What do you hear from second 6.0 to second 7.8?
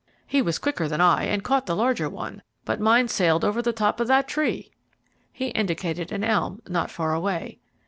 an elm not far away.